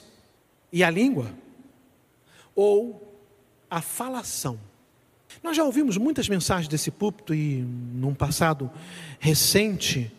[0.72, 1.32] e a língua,
[2.56, 3.22] ou
[3.70, 4.60] a falação.
[5.44, 8.72] Nós já ouvimos muitas mensagens desse púlpito e num passado
[9.20, 10.12] recente,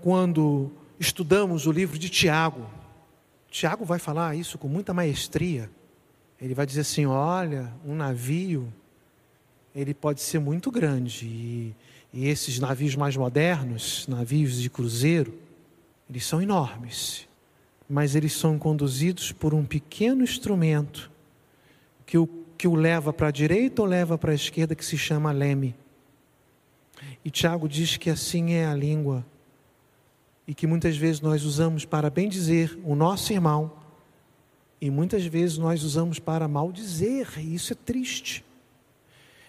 [0.00, 0.70] quando
[1.00, 2.77] estudamos o livro de Tiago.
[3.50, 5.70] Tiago vai falar isso com muita maestria.
[6.40, 8.72] Ele vai dizer assim: olha, um navio,
[9.74, 11.74] ele pode ser muito grande, e,
[12.12, 15.34] e esses navios mais modernos, navios de cruzeiro,
[16.08, 17.28] eles são enormes,
[17.88, 21.10] mas eles são conduzidos por um pequeno instrumento
[22.06, 22.26] que o
[22.58, 25.76] que o leva para a direita ou leva para a esquerda, que se chama leme.
[27.24, 29.24] E Tiago diz que assim é a língua,
[30.48, 33.70] e que muitas vezes nós usamos para bem dizer o nosso irmão,
[34.80, 38.42] e muitas vezes nós usamos para maldizer, e isso é triste.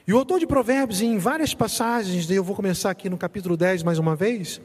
[0.06, 3.82] E o autor de Provérbios, em várias passagens, eu vou começar aqui no capítulo 10
[3.82, 4.60] mais uma vez,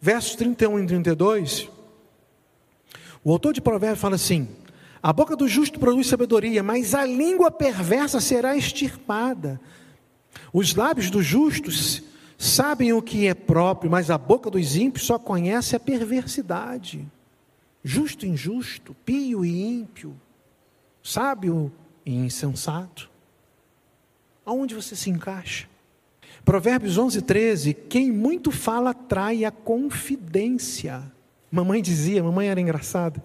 [0.00, 1.68] versos 31 e 32,
[3.22, 4.48] o autor de Provérbios fala assim:
[5.02, 9.60] a boca do justo produz sabedoria, mas a língua perversa será extirpada.
[10.50, 12.02] Os lábios dos justos
[12.42, 17.06] sabem o que é próprio, mas a boca dos ímpios só conhece a perversidade.
[17.84, 20.14] Justo e injusto, pio e ímpio,
[21.02, 21.72] sábio
[22.04, 23.08] e insensato.
[24.44, 25.68] Aonde você se encaixa?
[26.44, 31.02] Provérbios 11, 13: Quem muito fala trai a confidência.
[31.50, 33.22] Mamãe dizia, mamãe era engraçada.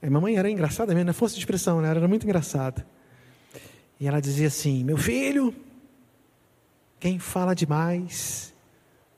[0.00, 1.88] A mamãe era engraçada mesmo, não é força de expressão, né?
[1.88, 2.86] ela era muito engraçada.
[3.98, 5.52] E ela dizia assim: Meu filho,
[7.00, 8.54] quem fala demais,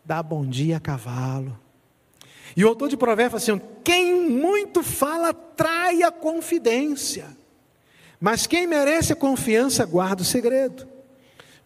[0.04, 1.58] dá bom dia a cavalo.
[2.56, 7.26] E o autor de Provérbios assim: Quem muito fala, trai a confidência.
[8.20, 10.86] Mas quem merece a confiança, guarda o segredo.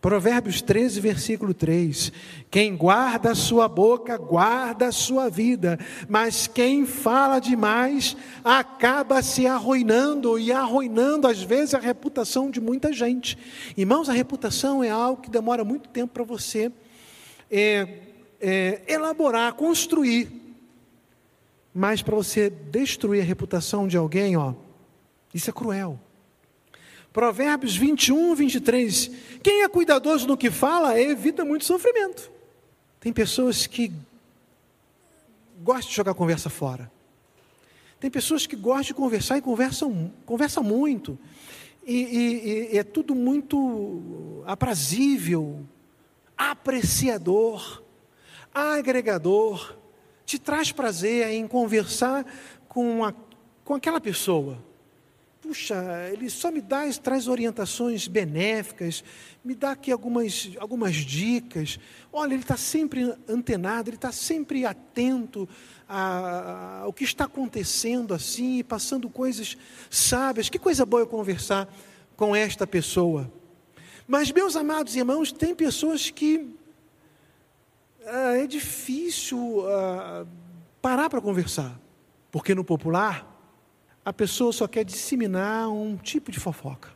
[0.05, 2.13] Provérbios 13, versículo 3:
[2.51, 8.15] Quem guarda a sua boca, guarda a sua vida, mas quem fala demais
[8.45, 13.39] acaba se arruinando e arruinando, às vezes, a reputação de muita gente.
[13.79, 16.71] Irmãos, a reputação é algo que demora muito tempo para você
[17.51, 18.01] é,
[18.39, 20.29] é, elaborar, construir.
[21.73, 24.53] Mas para você destruir a reputação de alguém, ó,
[25.33, 25.99] isso é cruel.
[27.15, 29.11] Provérbios 21, 23.
[29.41, 32.29] Quem é cuidadoso no que fala evita muito sofrimento.
[32.99, 33.93] Tem pessoas que
[35.63, 36.91] gostam de jogar conversa fora.
[38.01, 41.17] Tem pessoas que gostam de conversar e conversam, conversam muito.
[41.87, 45.65] E, e, e é tudo muito aprazível,
[46.37, 47.81] apreciador,
[48.53, 49.77] agregador.
[50.27, 52.27] Te traz prazer em conversar
[52.69, 53.15] com, a,
[53.63, 54.59] com aquela pessoa
[55.45, 59.05] puxa, ele só me dá, traz orientações benéficas,
[59.45, 61.79] me dá aqui algumas, algumas dicas.
[62.11, 65.47] Olha, ele está sempre antenado, ele está sempre atento
[65.87, 69.55] a, ao que está acontecendo assim, passando coisas
[69.91, 70.49] sábias.
[70.49, 71.69] Que coisa boa eu conversar
[72.17, 73.31] com esta pessoa.
[74.09, 76.49] Mas, meus amados irmãos, tem pessoas que
[78.07, 80.25] ah, é difícil ah,
[80.81, 81.79] parar para conversar,
[82.31, 83.34] porque no popular
[84.05, 86.91] a pessoa só quer disseminar um tipo de fofoca.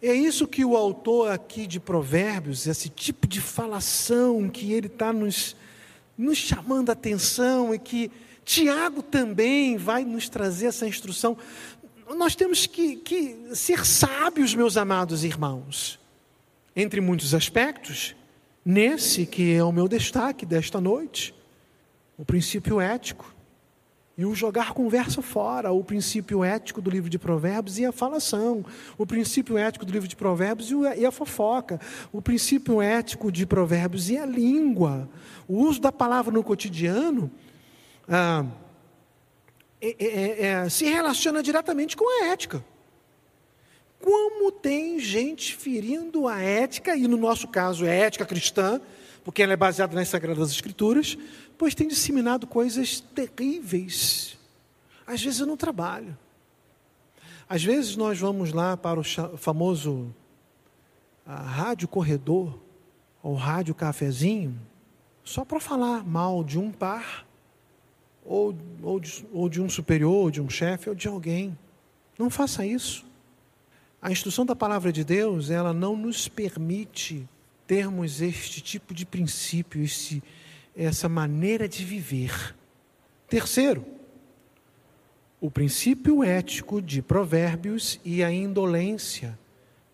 [0.00, 5.12] É isso que o autor aqui de Provérbios, esse tipo de falação que ele está
[5.12, 5.56] nos,
[6.18, 8.10] nos chamando a atenção e que
[8.44, 11.38] Tiago também vai nos trazer essa instrução.
[12.16, 16.00] Nós temos que, que ser sábios, meus amados irmãos,
[16.74, 18.16] entre muitos aspectos,
[18.64, 21.32] nesse que é o meu destaque desta noite,
[22.18, 23.31] o princípio ético
[24.16, 28.64] e o jogar conversa fora, o princípio ético do livro de Provérbios e a falação,
[28.98, 31.80] o princípio ético do livro de Provérbios e a fofoca,
[32.12, 35.08] o princípio ético de Provérbios e a língua.
[35.48, 37.30] O uso da palavra no cotidiano
[38.06, 38.44] ah,
[39.80, 42.64] é, é, é, se relaciona diretamente com a ética.
[44.00, 48.80] como tem gente ferindo a ética, e no nosso caso é a ética cristã,
[49.24, 51.16] porque ela é baseada nas Sagradas Escrituras,
[51.56, 54.38] pois tem disseminado coisas terríveis.
[55.06, 56.16] Às vezes eu não trabalho.
[57.48, 59.04] Às vezes nós vamos lá para o
[59.36, 60.14] famoso
[61.26, 62.58] rádio corredor,
[63.22, 64.58] ou rádio cafezinho,
[65.22, 67.24] só para falar mal de um par,
[68.24, 71.56] ou, ou, de, ou de um superior, ou de um chefe, ou de alguém.
[72.18, 73.04] Não faça isso.
[74.00, 77.28] A instrução da palavra de Deus, ela não nos permite
[77.66, 80.22] termos este tipo de princípio, esse,
[80.76, 82.54] essa maneira de viver.
[83.28, 83.84] Terceiro,
[85.40, 89.38] o princípio ético de provérbios e a indolência.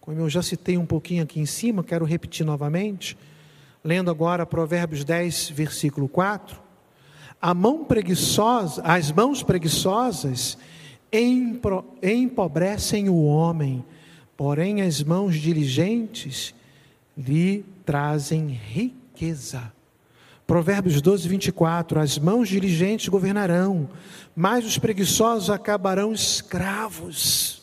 [0.01, 3.17] Como eu já citei um pouquinho aqui em cima, quero repetir novamente,
[3.83, 6.61] lendo agora Provérbios 10, versículo 4.
[7.41, 10.59] A mão preguiçosa, as mãos preguiçosas
[12.03, 13.85] empobrecem o homem,
[14.37, 16.55] porém as mãos diligentes
[17.19, 19.73] lhe trazem riqueza.
[20.47, 23.89] Provérbios 12, 24: As mãos diligentes governarão,
[24.35, 27.63] mas os preguiçosos acabarão escravos.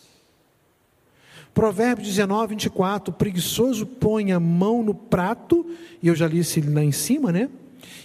[1.53, 5.65] Provérbios 19, 24: O preguiçoso põe a mão no prato,
[6.03, 7.49] e eu já li isso lá em cima, né?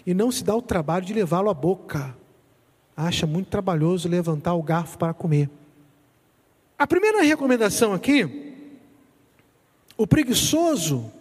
[0.07, 2.17] E não se dá o trabalho de levá-lo à boca.
[2.97, 5.51] Acha muito trabalhoso levantar o garfo para comer.
[6.79, 8.49] A primeira recomendação aqui
[10.01, 11.13] o preguiçoso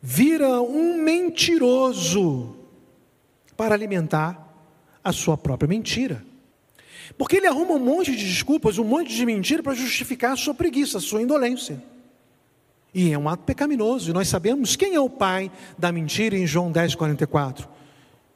[0.00, 2.56] vira um mentiroso
[3.56, 4.46] para alimentar
[5.02, 6.24] a sua própria mentira.
[7.16, 10.54] Porque ele arruma um monte de desculpas, um monte de mentira para justificar a sua
[10.54, 11.82] preguiça, a sua indolência.
[12.94, 16.46] E é um ato pecaminoso, e nós sabemos quem é o pai da mentira em
[16.46, 17.68] João 10, 44.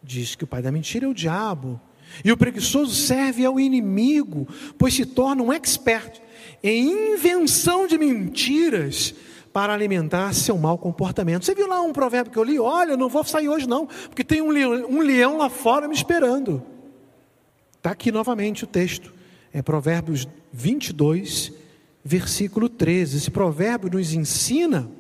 [0.03, 1.81] Diz que o pai da mentira é o diabo.
[2.25, 4.47] E o preguiçoso serve ao inimigo,
[4.77, 6.21] pois se torna um expert
[6.63, 9.15] em invenção de mentiras
[9.53, 11.45] para alimentar seu mau comportamento.
[11.45, 12.59] Você viu lá um provérbio que eu li?
[12.59, 15.95] Olha, não vou sair hoje não, porque tem um leão, um leão lá fora me
[15.95, 16.63] esperando.
[17.77, 19.13] Está aqui novamente o texto.
[19.53, 21.53] É Provérbios 22,
[22.03, 23.19] versículo 13.
[23.19, 24.91] Esse provérbio nos ensina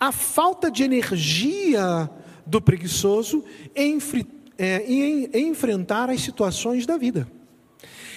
[0.00, 2.10] a falta de energia
[2.44, 3.44] do preguiçoso
[3.76, 3.98] em,
[4.58, 7.28] é, em, em enfrentar as situações da vida.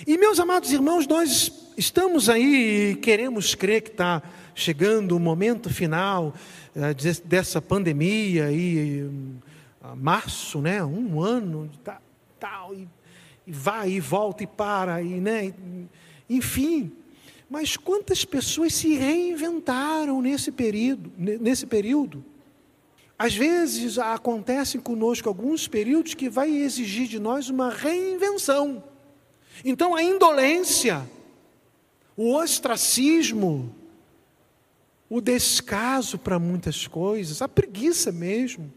[0.07, 4.21] E meus amados irmãos, nós estamos aí e queremos crer que está
[4.53, 6.33] chegando o momento final
[6.75, 10.83] uh, dessa pandemia aí, uh, março, né?
[10.83, 11.99] Um ano, tá,
[12.39, 12.87] tal, e,
[13.45, 15.53] e, vai e volta e para, e, né?
[16.29, 16.91] Enfim,
[17.49, 22.23] mas quantas pessoas se reinventaram nesse período, nesse período?
[23.17, 28.83] Às vezes acontecem conosco alguns períodos que vai exigir de nós uma reinvenção.
[29.63, 31.07] Então a indolência,
[32.17, 33.73] o ostracismo,
[35.09, 38.71] o descaso para muitas coisas, a preguiça mesmo,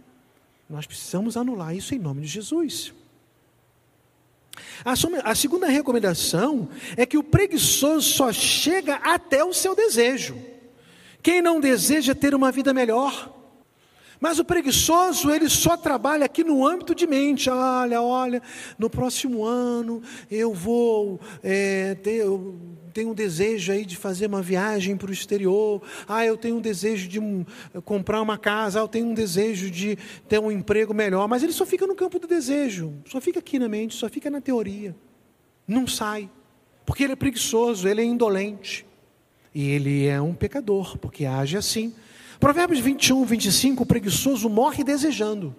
[0.68, 2.92] nós precisamos anular isso em nome de Jesus.
[4.84, 10.36] A segunda recomendação é que o preguiçoso só chega até o seu desejo.
[11.22, 13.34] Quem não deseja ter uma vida melhor,
[14.20, 17.48] mas o preguiçoso, ele só trabalha aqui no âmbito de mente.
[17.48, 18.42] Olha, olha,
[18.78, 22.24] no próximo ano eu vou é, ter,
[22.98, 25.80] tenho um desejo aí de fazer uma viagem para o exterior.
[26.08, 27.46] Ah, eu tenho um desejo de um,
[27.84, 28.80] comprar uma casa.
[28.80, 29.96] Ah, eu tenho um desejo de
[30.28, 31.28] ter um emprego melhor.
[31.28, 34.28] Mas ele só fica no campo do desejo, só fica aqui na mente, só fica
[34.28, 34.96] na teoria.
[35.64, 36.28] Não sai,
[36.84, 38.84] porque ele é preguiçoso, ele é indolente.
[39.54, 41.94] E ele é um pecador, porque age assim.
[42.40, 45.54] Provérbios 21, 25: o preguiçoso morre desejando,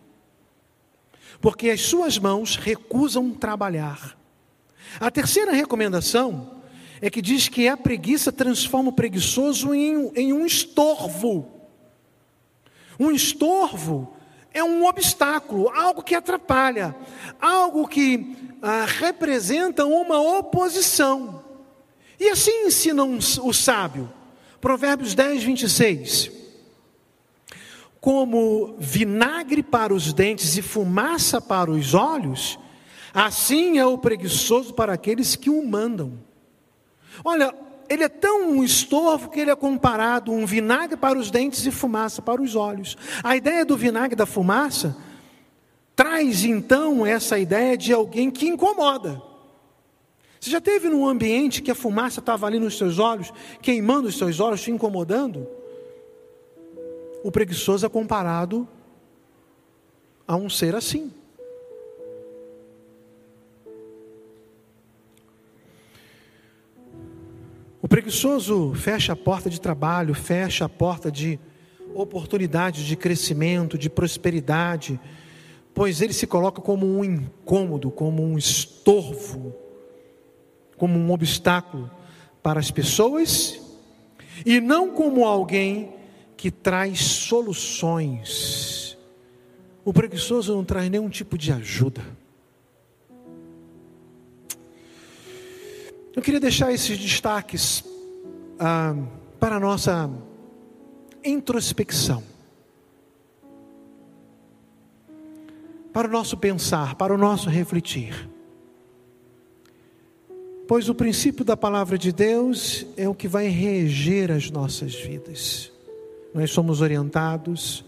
[1.39, 4.17] porque as suas mãos recusam trabalhar.
[4.99, 6.58] A terceira recomendação
[7.01, 11.47] é que diz que a preguiça transforma o preguiçoso em, em um estorvo.
[12.99, 14.13] Um estorvo
[14.53, 16.95] é um obstáculo, algo que atrapalha,
[17.39, 21.43] algo que ah, representa uma oposição.
[22.19, 24.11] E assim ensina o sábio.
[24.59, 26.39] Provérbios 10, 26
[27.99, 32.57] como vinagre para os dentes e fumaça para os olhos,
[33.13, 36.28] assim é o preguiçoso para aqueles que o mandam.
[37.23, 37.53] Olha,
[37.89, 41.71] ele é tão um estorvo que ele é comparado um vinagre para os dentes e
[41.71, 42.95] fumaça para os olhos.
[43.23, 44.95] A ideia do vinagre da fumaça
[45.95, 49.21] traz então essa ideia de alguém que incomoda.
[50.39, 54.17] Você já teve num ambiente que a fumaça estava ali nos seus olhos, queimando os
[54.17, 55.45] seus olhos, te incomodando?
[57.23, 58.67] O preguiçoso é comparado
[60.25, 61.11] a um ser assim.
[67.81, 71.39] O preguiçoso fecha a porta de trabalho, fecha a porta de
[71.93, 74.99] oportunidades de crescimento, de prosperidade,
[75.73, 79.55] pois ele se coloca como um incômodo, como um estorvo,
[80.77, 81.89] como um obstáculo
[82.43, 83.61] para as pessoas
[84.45, 85.93] e não como alguém
[86.35, 88.97] que traz soluções.
[89.85, 92.01] O preguiçoso não traz nenhum tipo de ajuda.
[96.19, 97.81] Eu queria deixar esses destaques
[98.59, 98.93] ah,
[99.39, 100.11] para a nossa
[101.23, 102.21] introspecção,
[105.93, 108.29] para o nosso pensar, para o nosso refletir.
[110.67, 115.71] Pois o princípio da palavra de Deus é o que vai reger as nossas vidas.
[116.33, 117.85] Nós somos orientados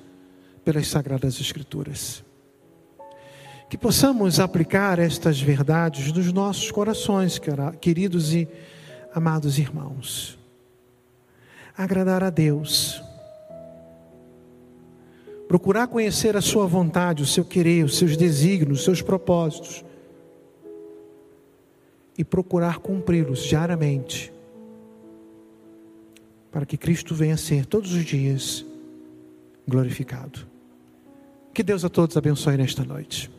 [0.63, 2.23] pelas Sagradas Escrituras.
[3.72, 7.39] Que possamos aplicar estas verdades nos nossos corações,
[7.80, 8.45] queridos e
[9.13, 10.38] amados irmãos.
[11.78, 13.01] Agradar a Deus.
[15.47, 19.86] Procurar conhecer a Sua vontade, o seu querer, os seus desígnios, os seus propósitos
[22.17, 24.34] e procurar cumpri-los diariamente,
[26.51, 28.65] para que Cristo venha a ser todos os dias
[29.65, 30.45] glorificado.
[31.53, 33.32] Que Deus a todos abençoe nesta noite.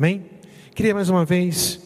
[0.00, 0.24] Amém?
[0.74, 1.78] Queria mais uma vez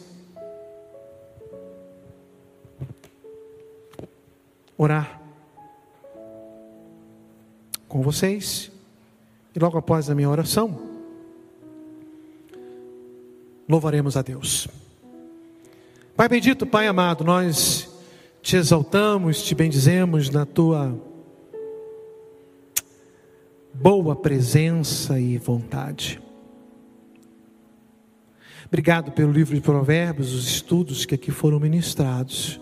[4.77, 5.21] orar
[7.89, 8.71] com vocês
[9.53, 10.79] e logo após a minha oração,
[13.67, 14.69] louvaremos a Deus.
[16.15, 17.93] Pai bendito, Pai amado, nós
[18.41, 20.97] te exaltamos, te bendizemos na tua
[23.73, 26.23] boa presença e vontade.
[28.75, 32.59] Obrigado pelo livro de Provérbios, os estudos que aqui foram ministrados.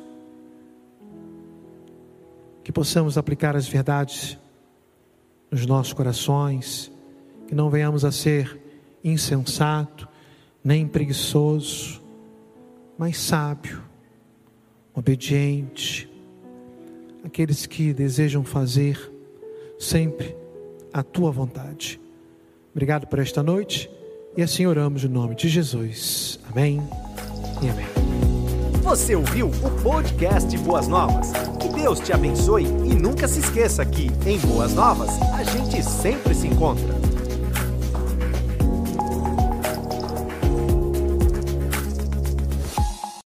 [2.63, 4.37] Que possamos aplicar as verdades
[5.49, 6.91] nos nossos corações,
[7.47, 8.61] que não venhamos a ser
[9.03, 10.07] insensato,
[10.63, 11.99] nem preguiçoso,
[12.95, 13.83] mas sábio,
[14.93, 16.07] obediente,
[17.23, 19.11] aqueles que desejam fazer
[19.79, 20.37] sempre
[20.93, 21.99] a tua vontade.
[22.71, 23.89] Obrigado por esta noite
[24.35, 26.39] e assim oramos no nome de Jesus.
[26.51, 26.81] Amém
[27.61, 27.85] e amém.
[28.81, 31.31] Você ouviu o podcast Boas Novas?
[31.59, 36.35] Que Deus te abençoe e nunca se esqueça que em Boas Novas a gente sempre
[36.35, 37.12] se encontra.